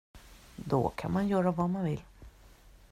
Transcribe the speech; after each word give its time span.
Då 0.55 0.89
kan 0.89 1.11
man 1.11 1.27
göra 1.27 1.51
vad 1.51 1.69
man 1.69 1.83
vill. 1.85 2.01